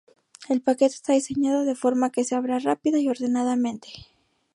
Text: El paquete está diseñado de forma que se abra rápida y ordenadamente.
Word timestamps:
El 0.49 0.63
paquete 0.63 0.95
está 0.95 1.13
diseñado 1.13 1.63
de 1.63 1.75
forma 1.75 2.09
que 2.11 2.23
se 2.23 2.33
abra 2.33 2.57
rápida 2.57 2.97
y 2.97 3.07
ordenadamente. 3.07 3.89